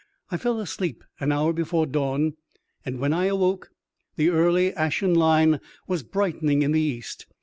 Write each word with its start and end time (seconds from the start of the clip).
I 0.31 0.37
fell 0.37 0.59
asleep 0.59 1.03
an 1.19 1.31
hour 1.31 1.53
before 1.53 1.85
dawn, 1.85 2.33
and 2.83 2.97
when 2.99 3.13
I 3.13 3.25
awoke, 3.25 3.69
the 4.15 4.29
early 4.31 4.73
ashen 4.73 5.13
line 5.13 5.59
was 5.87 6.01
brightening 6.01 6.63
in 6.63 6.71
the 6.71 6.81
east. 6.81 7.27